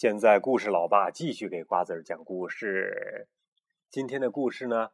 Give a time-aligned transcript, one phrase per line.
[0.00, 3.28] 现在故事老爸继续给瓜子儿讲故事。
[3.90, 4.92] 今天的故事呢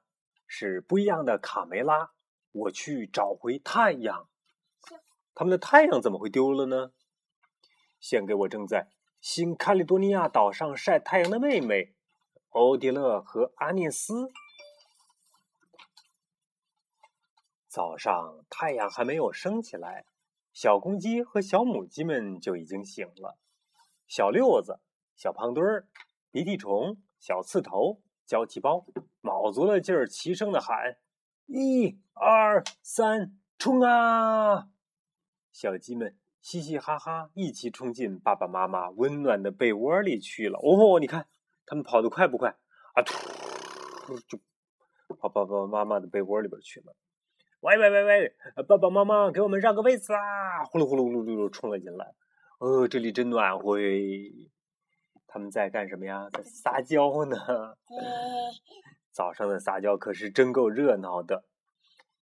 [0.49, 2.11] 是不一样的卡梅拉。
[2.51, 4.29] 我去找回太阳。
[5.33, 6.91] 他们的太阳怎么会丢了呢？
[8.01, 8.89] 献给我正在
[9.21, 11.95] 新卡利多尼亚岛上晒太阳的妹妹
[12.49, 14.33] 欧迪勒和阿涅斯。
[17.69, 20.05] 早上太阳还没有升起来，
[20.53, 23.39] 小公鸡和小母鸡们就已经醒了。
[24.09, 24.81] 小六子。
[25.17, 25.89] 小胖墩儿、
[26.31, 28.85] 鼻涕虫、小刺头、娇气包，
[29.23, 30.99] 卯足了劲儿，齐声的喊
[31.49, 34.69] ：“一、二、三，冲啊！”
[35.51, 40.59] 小鸡们嘻嘻哈哈，一起冲进爸爸妈妈温暖的被窝里去了。
[40.59, 41.27] 哦，你看，
[41.65, 42.51] 他们跑得快不快？
[42.93, 44.39] 啊，突就
[45.17, 46.95] 跑爸爸妈妈的被窝里边去了。
[47.61, 48.37] 喂喂喂喂，
[48.69, 50.63] 爸爸妈妈，给我们让个位子啊！
[50.67, 52.13] 呼噜呼噜呼噜噜冲了进来。
[52.59, 53.79] 哦，这里真暖和。
[55.37, 56.31] 他们在干什么呀？
[56.33, 57.37] 在撒娇呢。
[59.13, 61.45] 早上的撒娇可是真够热闹的。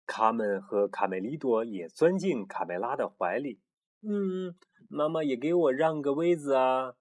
[0.05, 3.63] 卡门和卡梅利多也钻进卡梅拉的怀里。
[4.03, 4.55] 嗯，
[4.91, 6.97] 妈妈也给我让个位子啊。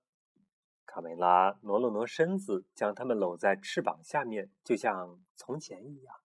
[0.85, 6.15] 卡梅拉挪了挪身子，将他们搂在翅膀下面，就像从前一样。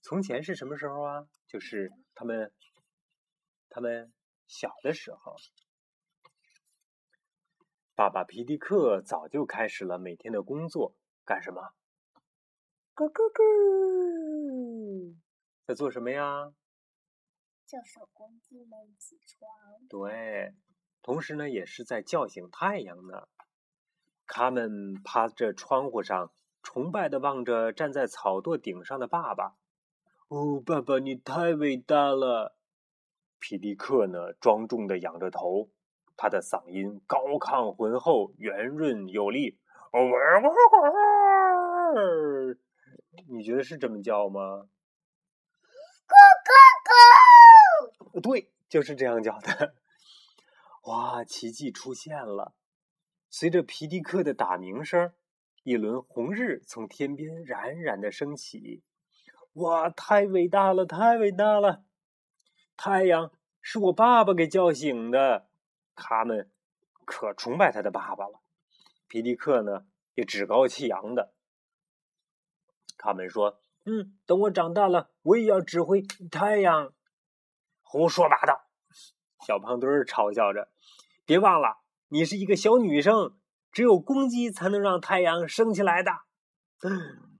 [0.00, 1.26] 从前是什么时候啊？
[1.46, 2.50] 就是他们，
[3.68, 4.10] 他们
[4.46, 5.36] 小的时候。
[7.96, 11.74] 爸爸皮迪克早就开始了每天的工作，干什么？
[12.94, 15.14] 咯咯咯，
[15.64, 16.52] 在做什么呀？
[17.64, 19.48] 叫小公鸡们起床。
[19.88, 20.54] 对，
[21.02, 23.28] 同时呢，也是在叫醒太阳呢。
[24.26, 29.56] 他们趴着窗户上，崇拜的望着站在草垛顶上的爸爸。
[30.28, 32.56] 哦，爸爸，你太伟大了！
[33.38, 35.70] 皮迪克呢，庄重的仰着头。
[36.16, 39.58] 他的嗓音高亢浑厚、圆润有力。
[43.28, 44.68] 你觉得是这么叫吗？
[46.06, 46.50] 咕咕
[48.12, 48.20] 咕！
[48.20, 49.74] 对，就是这样叫的。
[50.84, 52.54] 哇，奇迹出现了！
[53.30, 55.12] 随着皮迪克的打鸣声，
[55.62, 58.82] 一轮红日从天边冉冉的升起。
[59.54, 61.84] 哇，太伟大了，太伟大了！
[62.76, 65.48] 太阳是我爸爸给叫醒的。
[65.94, 66.50] 他们
[67.04, 68.40] 可崇拜他的爸爸了。
[69.08, 71.34] 皮迪克呢，也趾高气扬的。
[72.96, 76.92] 他们说：“嗯，等我长大了，我也要指挥太阳。”
[77.82, 78.66] 胡说八道！
[79.46, 80.72] 小胖墩儿嘲笑着
[81.26, 83.38] ：“别忘了，你是一个小女生，
[83.70, 86.22] 只有公鸡才能让太阳升起来的。”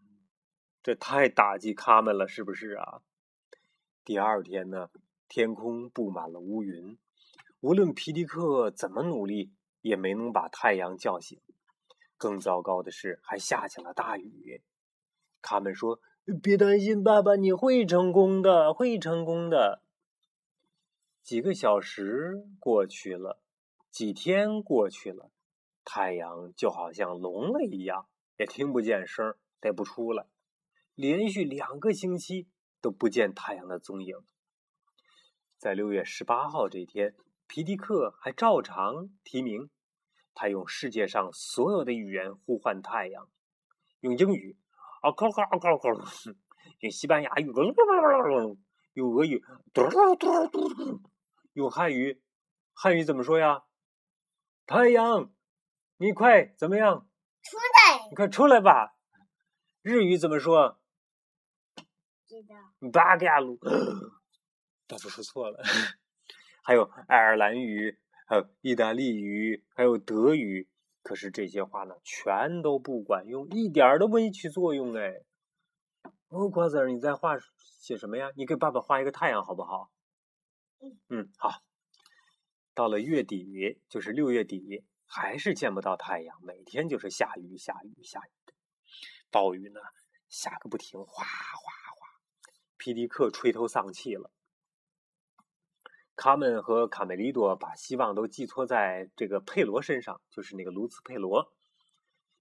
[0.83, 3.01] 这太打击他们了，是不是啊？
[4.05, 4.91] 第二天呢，
[5.29, 6.99] 天空布满了乌云。
[7.65, 11.41] 无论皮迪克怎么努力，也没能把太阳叫醒。
[12.19, 14.61] 更糟糕的是，还下起了大雨。
[15.41, 15.99] 他们说
[16.43, 19.81] ：“别担心，爸爸，你会成功的，会成功的。”
[21.25, 23.41] 几个小时过去了，
[23.91, 25.31] 几天过去了，
[25.87, 30.27] 太阳就好像聋了一样，也听不见声，也不出来。
[30.95, 32.47] 连续两个星期
[32.83, 34.19] 都不见太阳的踪影。
[35.57, 37.15] 在六月十八号这天。
[37.47, 39.71] 皮迪克还照常提名，
[40.35, 43.29] 他用世界上所有的语言呼唤太阳，
[44.01, 44.59] 用英语，
[45.03, 45.89] 啊靠靠靠靠，
[46.81, 47.47] 用西班牙语，
[48.95, 49.45] 用俄语，
[51.53, 52.23] 用汉语，
[52.73, 53.65] 汉语怎么说呀？
[54.67, 55.33] 太阳，
[55.99, 57.09] 你快怎么样？
[57.43, 58.09] 出来！
[58.09, 58.97] 你快出来吧！
[59.83, 60.81] 日语怎么说？
[62.27, 62.91] 知道。
[62.91, 63.59] 八嘎鲁，
[64.89, 65.63] 大叔说错了。
[66.65, 70.67] 还有爱尔兰语，还有意大利语，还有德语。
[71.03, 75.21] 可是这些话呢，全都不管用，一点都没起作用哎。
[76.29, 78.31] 哦，瓜子儿，你在画写什么呀？
[78.35, 79.93] 你给爸爸画一个太阳好不好？
[81.11, 81.63] 嗯，好。
[82.73, 88.55] 到了月底，就是六月底，还是见不到太阳，每天就是下雨，下雨，下雨的。
[89.31, 89.81] 暴雨呢，
[90.31, 92.09] 下个不停，哗哗哗。
[92.79, 94.31] 皮迪克垂头丧气了。
[96.25, 101.53] 卡门和卡梅利多把希望都寄托在这个佩罗身上，就是那个卢茨佩罗。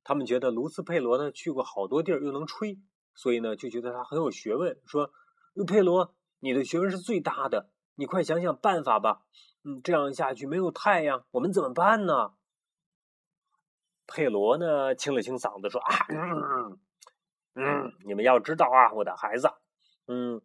[0.05, 2.79] 他们觉得卢茨佩罗呢去过好多地儿，又能吹，
[3.13, 4.79] 所以呢就觉得他很有学问。
[4.85, 5.11] 说
[5.67, 9.25] 佩罗，你的学问是最大的，你快想想办法吧。
[9.65, 12.35] 嗯，这样下去没有太阳，我们怎么办呢？
[14.07, 16.07] 佩罗呢清了清嗓子说：“啊，
[17.55, 19.51] 嗯，你们要知道啊，我的孩子，
[20.07, 20.41] 嗯，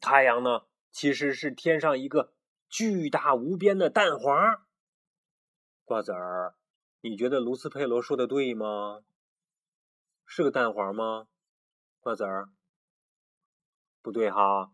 [0.00, 2.32] 太阳呢其实是天上一个。”
[2.68, 4.64] 巨大无边的蛋黄，
[5.84, 6.56] 瓜子儿，
[7.00, 9.00] 你觉得卢斯佩罗说的对吗？
[10.26, 11.28] 是个蛋黄吗？
[12.00, 12.48] 瓜子儿？
[14.02, 14.72] 不对哈。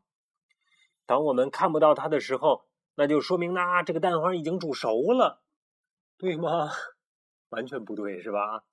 [1.07, 5.43] 当我们看不到它的时候，那就说明呢，这个蛋黄已经煮熟了，
[6.17, 6.71] 对吗？
[7.51, 8.65] 完全不对，是吧？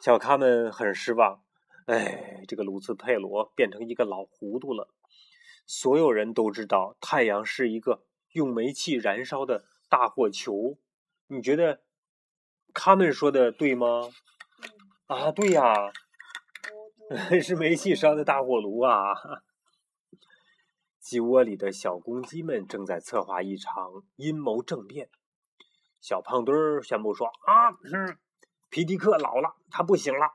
[0.00, 1.42] 小咖们很失望。
[1.86, 4.88] 哎，这个卢斯佩罗变成一个老糊涂了。
[5.70, 10.78] 所有人都知道，太阳是一个用煤气燃烧的大火球。
[11.26, 11.82] 你觉得
[12.72, 14.08] 他们说的对吗？
[15.08, 15.92] 啊，对呀，
[17.42, 19.12] 是煤气烧的大火炉啊！
[21.00, 25.10] 鸡窝里的小公鸡们正在策划一场阴谋政变。
[26.00, 27.72] 小胖墩儿宣布说：“啊，
[28.70, 30.32] 皮迪克老了，他不行了，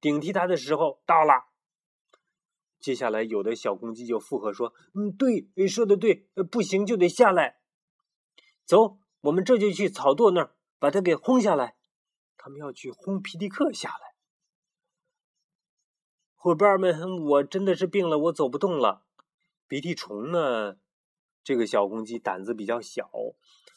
[0.00, 1.49] 顶替他的时候到了。”
[2.80, 7.60] 接下来，有的小公鸡就附和说：“嗯，对，说的对，不行就得下来。
[8.64, 11.76] 走，我们这就去草垛那儿把它给轰下来。
[12.38, 14.14] 他们要去轰皮迪克下来。”
[16.34, 19.04] 伙伴们，我真的是病了，我走不动了。
[19.68, 20.78] 鼻涕虫呢？
[21.44, 23.10] 这个小公鸡胆子比较小。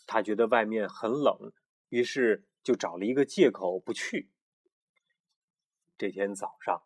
[0.08, 1.52] 他觉得外面很冷，
[1.90, 4.32] 于是就找了一个借口不去。
[5.98, 6.84] 这天早上，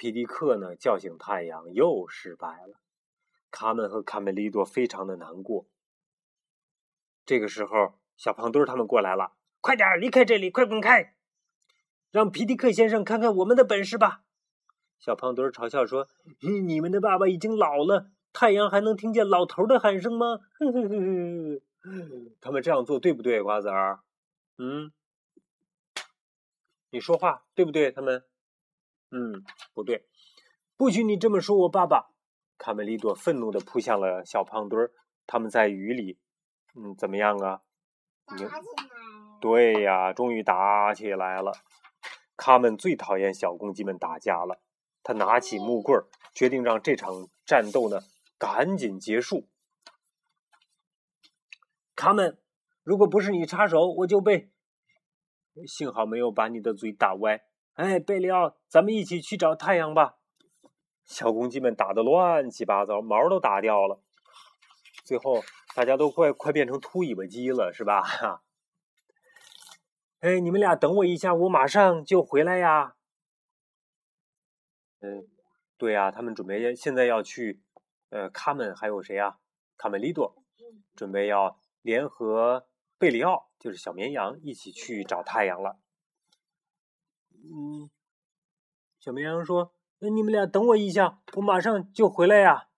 [0.00, 2.80] 皮迪克呢叫醒太阳又失败了，
[3.50, 5.66] 卡门和卡梅利多非常的难过。
[7.26, 11.14] 这个时候，小胖墩他们过来了，快点离开这里，快滚开，
[12.10, 14.22] 让皮迪克先生看看我们的本事吧。
[14.98, 16.08] 小胖墩嘲笑说
[16.66, 21.60] ：“你们的爸爸已经老了，太阳还能听见老头的喊声吗？”呵呵呵呵。
[22.40, 24.00] 他们这样做对不对，瓜子儿？
[24.56, 24.92] 嗯，
[26.88, 27.92] 你说话对不对？
[27.92, 28.24] 他们，
[29.10, 30.06] 嗯，不对，
[30.76, 32.10] 不许你这么说我爸爸！
[32.56, 34.92] 卡梅利多愤怒的扑向了小胖墩儿。
[35.26, 36.18] 他们在雨里，
[36.74, 37.62] 嗯，怎么样啊？
[38.26, 38.50] 打起来！
[39.40, 41.52] 对呀，终于打起来了。
[42.36, 44.60] 卡门最讨厌小公鸡们打架了。
[45.02, 48.00] 他拿起木棍儿，决定让这场战斗呢
[48.38, 49.48] 赶紧结束。
[51.94, 52.38] 卡门，
[52.82, 54.50] 如果不是你插手，我就被……
[55.66, 57.42] 幸好没有把你的嘴打歪。
[57.80, 60.18] 哎，贝里奥，咱们一起去找太阳吧！
[61.02, 64.02] 小公鸡们打得乱七八糟，毛都打掉了。
[65.02, 65.42] 最后，
[65.74, 68.42] 大家都快快变成秃尾巴鸡了，是吧？
[70.20, 72.96] 哎，你们俩等我一下，我马上就回来呀。
[75.00, 75.26] 嗯，
[75.78, 77.62] 对呀，他们准备现在要去。
[78.10, 79.38] 呃，卡门还有谁呀？
[79.78, 80.36] 卡梅利多，
[80.94, 81.58] 准备要。
[81.80, 82.66] 联合
[82.98, 85.78] 贝里奥，就是小绵羊，一起去找太阳了。
[87.42, 87.90] 嗯，
[88.98, 92.68] 小绵羊说：“那你们俩等我一下，我马上就回来呀。”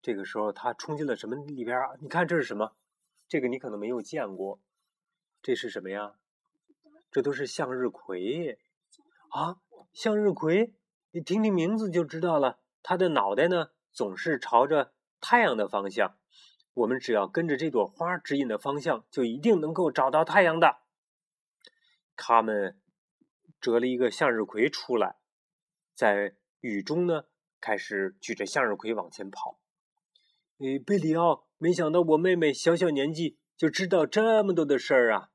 [0.00, 1.96] 这个时候，他冲进了什么里边啊？
[2.00, 2.72] 你看这是什么？
[3.28, 4.60] 这个你可能没有见过。
[5.42, 6.14] 这是什么呀？
[7.10, 8.58] 这都是向日葵
[9.30, 9.58] 啊！
[9.92, 10.74] 向日葵，
[11.10, 12.58] 你听听名字就知道了。
[12.82, 16.16] 它的脑袋呢，总是朝着太阳的方向。
[16.74, 20.78] 我们只要跟着这朵花指引的方向，就一定能够找到太阳的。
[22.16, 22.80] 他们
[23.60, 25.16] 折了一个向日葵出来，
[25.94, 27.24] 在雨中呢，
[27.60, 29.60] 开始举着向日葵往前跑。
[30.58, 35.30] 诶，贝里奥，没想到我妹妹小小年纪就知道这么多的事儿啊！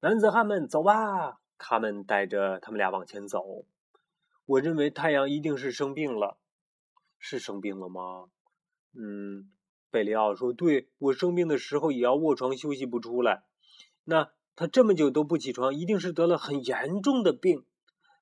[0.00, 1.40] 男子汉们，走吧！
[1.58, 3.66] 他们带着他们俩往前走。
[4.46, 6.38] 我认为太阳一定是生病了，
[7.18, 8.30] 是生病了吗？
[8.94, 9.50] 嗯，
[9.90, 13.42] 贝里奥说：“对我生病的时候也要卧床休息不出来。
[14.04, 17.64] 那他这么久都不起床，一定是得了很严重的病。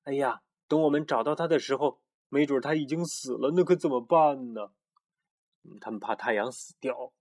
[0.03, 4.71] 哎呀，等我们找到他的时候，没准他已经死了，那可怎么办呢？
[5.81, 7.11] 他们怕太阳死掉。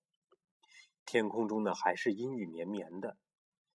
[1.07, 3.17] 天空中呢还是阴雨绵绵的，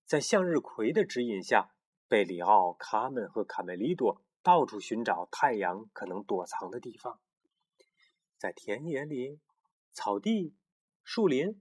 [0.05, 1.71] 在向日葵的指引下，
[2.07, 7.19] 贝里奥、卡门和卡梅利多到处寻找太阳可能躲藏的地方，
[8.37, 9.39] 在田野里。”
[9.91, 10.53] 草地、
[11.03, 11.59] 树林，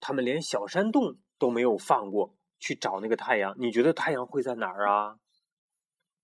[0.00, 3.54] 他们连小山洞都没有放过，去找那个太阳。
[3.58, 5.18] 你觉得太阳会在哪儿啊？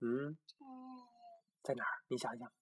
[0.01, 0.37] 嗯，
[1.63, 2.03] 在哪儿？
[2.09, 2.53] 你想想。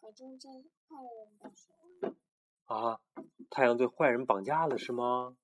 [0.00, 1.72] 在真正坏人的手
[2.64, 3.00] 啊，
[3.50, 5.36] 太阳对坏人绑架了是吗？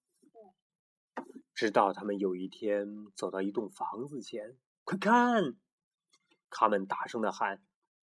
[1.55, 5.57] 直到他们有一天走到一栋房子前，快看！
[6.51, 7.63] 他们大声的喊：“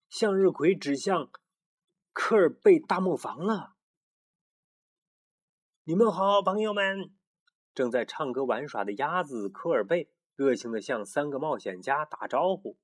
[0.09, 1.31] 向日葵指向。”
[2.13, 3.75] 科尔贝大磨坊了！
[5.85, 7.11] 你们好，朋友们！
[7.73, 12.77] 正在唱歌玩耍的鸭子科尔贝热情的向三个冒险家打招呼。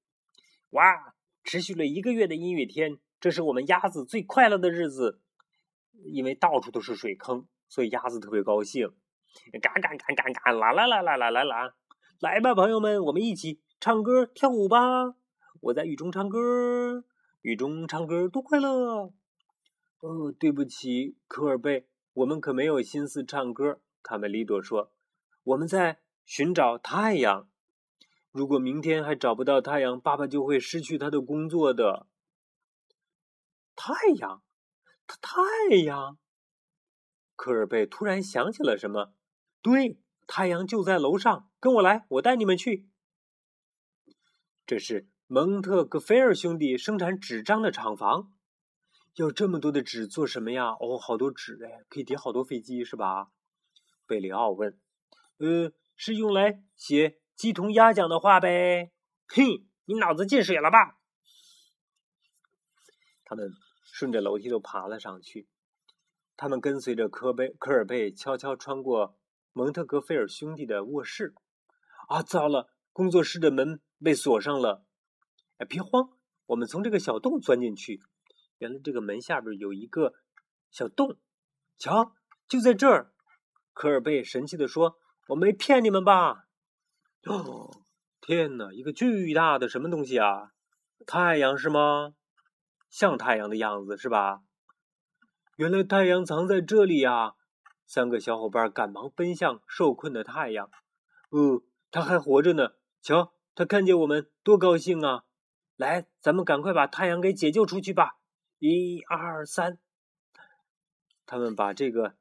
[0.71, 1.15] 哇！
[1.41, 5.21] 持续了一个月的阴雨天，这是我们鸭子最快乐的日子，
[6.03, 8.89] 因为到处都是水坑，所以鸭子特别高兴，
[9.61, 11.73] 嘎嘎嘎嘎嘎，啦啦啦啦啦啦啦，
[12.19, 15.15] 来吧，朋友们，我们一起唱歌跳舞吧！
[15.61, 17.05] 我在雨中唱歌，
[17.41, 19.13] 雨中唱歌多快乐。
[20.01, 23.79] 哦，对不起，科尔贝，我们可没有心思唱歌。
[24.01, 24.91] 卡梅利多说
[25.43, 27.49] ：“我们在寻找太阳。
[28.31, 32.07] 如果明天还找不到太阳，爸爸就会失去他的工作的。”
[33.75, 34.43] 太阳，
[35.07, 36.17] 太阳！
[37.35, 39.13] 科尔贝突然想起了什么，
[39.61, 42.89] 对，太阳就在楼上，跟我来，我带你们去。
[44.65, 48.33] 这是蒙特格菲尔兄弟生产纸张的厂房。
[49.15, 50.71] 要这么多的纸做什么呀？
[50.79, 53.31] 哦，好多纸哎，可以叠好多飞机是吧？
[54.09, 54.77] 贝里奥问。
[55.37, 58.91] 呃，是用来写鸡同鸭讲的话呗。
[59.27, 60.97] 嘿，你脑子进水了吧？
[63.23, 63.53] 他们。
[63.91, 65.49] 顺着楼梯都爬了上去，
[66.37, 69.17] 他们跟随着科贝科尔贝悄悄穿过
[69.51, 71.33] 蒙特格菲尔兄弟的卧室。
[72.07, 72.71] 啊，糟了！
[72.93, 74.85] 工作室的门被锁上了。
[75.57, 76.11] 哎，别慌，
[76.45, 78.01] 我们从这个小洞钻进去。
[78.59, 80.13] 原来这个门下边有一个
[80.69, 81.17] 小洞，
[81.77, 82.15] 瞧，
[82.47, 83.11] 就在这儿。
[83.79, 84.97] 科尔贝神气地说
[85.29, 86.43] ：“我没骗你们吧？”
[87.23, 87.71] 哦，
[88.19, 88.73] 天哪！
[88.73, 90.51] 一个巨大的什么东西啊？
[91.07, 92.13] 太阳是吗？
[92.89, 94.41] 像太阳的样子是吧？
[95.55, 97.35] 原来太阳藏在这里呀！
[97.87, 100.69] 三个小伙伴赶忙奔向受困的太阳。
[101.29, 102.71] 哦，他还活着呢！
[103.01, 105.23] 瞧，他看见我们多高兴啊！
[105.77, 108.17] 来，咱们赶快把太阳给解救出去吧！
[108.57, 109.79] 一二三，
[111.25, 112.17] 他们把这个，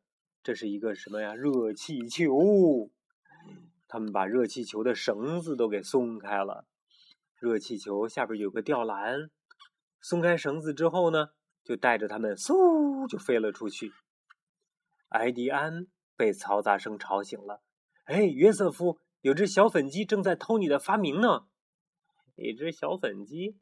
[0.48, 1.34] 这是一个什么呀？
[1.34, 2.90] 热气球！
[3.86, 6.64] 他们把热气球的绳子都给松开了。
[7.38, 9.28] 热气球下边有个吊篮。
[10.00, 13.92] 松开绳子之后呢，就带着他们嗖就飞了出去。
[15.10, 15.86] 艾迪安
[16.16, 17.60] 被嘈杂声吵醒了。
[18.06, 21.42] 哎，约瑟夫，有只小粉鸡正在偷你的发明呢。
[22.36, 23.58] 一只小粉鸡？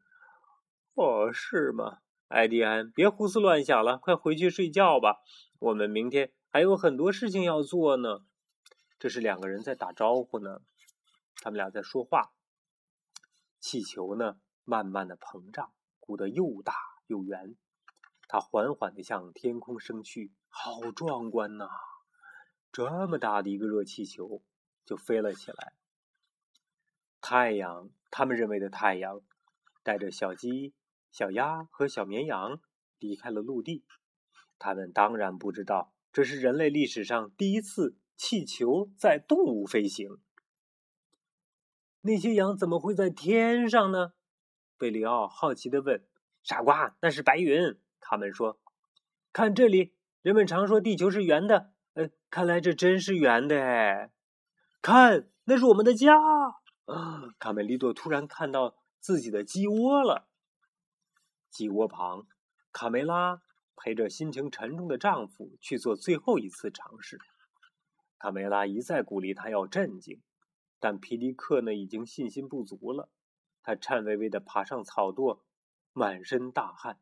[0.94, 1.98] 哦，是吗？
[2.28, 5.16] 艾迪安，别胡思乱想了，快回去睡觉吧。
[5.58, 8.24] 我们明天还有很多事情要做呢。
[8.98, 10.62] 这是两个人在打招呼呢，
[11.42, 12.32] 他们俩在说话。
[13.60, 15.74] 气球呢，慢慢的膨胀。
[16.00, 16.72] 鼓得又大
[17.08, 17.56] 又圆，
[18.26, 21.68] 它缓缓地向天空升去，好壮观呐！
[22.72, 24.40] 这么大的一个热气球
[24.86, 25.74] 就飞了起来。
[27.20, 29.20] 太阳，他们认为的太阳，
[29.82, 30.72] 带着小鸡、
[31.12, 32.58] 小鸭和小绵羊
[32.98, 33.84] 离开了陆地。
[34.58, 40.16] 他们当然不知道，这是人类历史上第一次气球在动物飞行。
[42.00, 44.14] 那些羊怎么会在天上呢？
[44.78, 46.02] 贝里奥好奇地问
[46.42, 48.58] ：“傻瓜，那是白云。”他们说
[49.30, 49.92] ：“看这里，
[50.22, 54.10] 人们常说地球是圆的，呃，看来这真是圆的哎！
[54.80, 56.16] 看，那是我们的家。”
[56.88, 60.30] 啊，卡梅利多突然看到自己的鸡窝了。
[61.50, 62.26] 鸡窝旁，
[62.72, 63.42] 卡梅拉
[63.76, 67.20] 陪着心情沉重的丈夫去做最后一次尝试。
[68.18, 70.22] 卡梅拉一再鼓励他要镇静，
[70.80, 73.10] 但皮迪克呢，已经信心不足了。
[73.62, 75.40] 他颤巍巍地爬上草垛，
[75.92, 76.98] 满身大汗。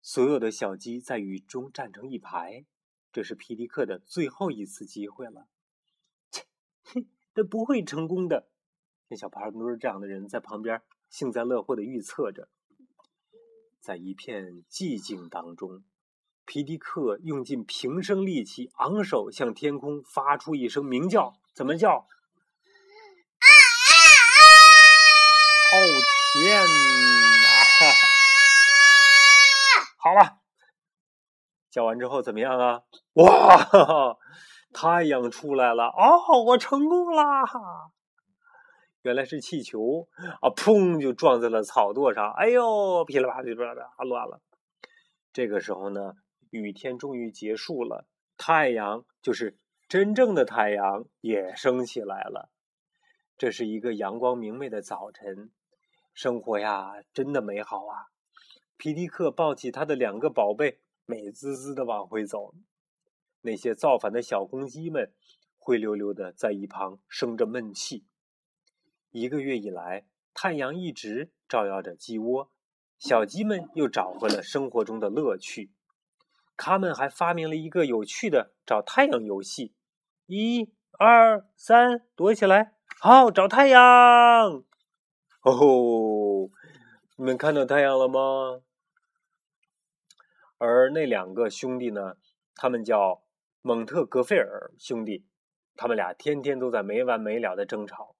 [0.00, 2.64] 所有的小鸡在雨中站成一排，
[3.12, 5.48] 这是皮迪克的最后一次机会了。
[6.30, 6.44] 切，
[6.84, 8.48] 哼，他不会成功的。
[9.08, 10.80] 像小胖墩这样的人在旁边
[11.10, 12.48] 幸灾乐祸的预测着。
[13.86, 15.84] 在一片寂静当中，
[16.44, 21.34] 皮迪克用尽平生力气，昂首向天空发出一声鸣叫。
[21.54, 22.04] 怎么叫？
[25.72, 25.76] 哦
[26.34, 26.68] 天哪！
[30.02, 30.40] 好了，
[31.70, 32.80] 叫完之后怎么样啊？
[33.12, 34.16] 哇，
[34.74, 35.84] 太阳出来了！
[35.84, 37.44] 哦，我成功啦！
[39.06, 40.08] 原来是气球
[40.40, 40.50] 啊！
[40.50, 42.32] 砰，就撞在了草垛上。
[42.32, 44.40] 哎呦，噼里啪啦噼里啪啦，乱了。
[45.32, 46.14] 这个时候呢，
[46.50, 52.50] 雨天终于结束了，太阳就是真正的太阳也升起来了。
[53.38, 55.52] 这是一个阳光明媚的早晨。
[56.12, 58.10] 生活呀，真的美好啊！
[58.76, 62.52] 皮迪克抱起他的两个宝贝，美滋滋的往回走。
[63.42, 65.12] 那些造反的小公鸡们
[65.58, 68.04] 灰溜溜的在一旁生着闷气。
[69.16, 70.04] 一个月以来，
[70.34, 72.50] 太阳一直照耀着鸡窝，
[72.98, 75.72] 小鸡们又找回了生活中的乐趣。
[76.54, 79.72] 他们还发明了一个有趣的找太阳游戏：
[80.26, 82.74] 一、二、三，躲起来！
[83.00, 83.82] 好，找太阳。
[85.40, 86.50] 哦，
[87.16, 88.60] 你们看到太阳了吗？
[90.58, 92.16] 而那两个兄弟呢？
[92.54, 93.22] 他们叫
[93.62, 95.24] 蒙特格菲尔兄弟，
[95.74, 98.15] 他们俩天天都在没完没了的争吵。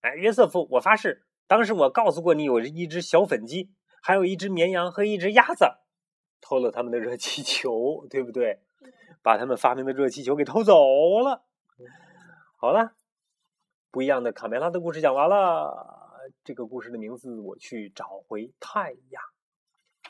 [0.00, 5.66] 哎，约瑟夫，我发誓，当时我告诉过你，有一只小粉鸡，还有一只绵羊和一只鸭子，
[6.40, 8.62] 偷了他们的热气球，对不对？
[9.22, 11.44] 把他们发明的热气球给偷走了。
[12.56, 12.94] 好了，
[13.90, 15.96] 不一样的卡梅拉的故事讲完了。
[16.44, 19.22] 这个故事的名字我去找回太阳。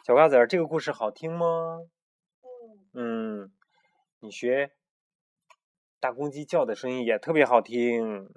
[0.04, 1.80] 小瓜子儿，这个故事好听吗？
[2.92, 3.52] 嗯，
[4.21, 4.73] 你学
[6.00, 8.28] 大公鸡叫的声音也特别好听。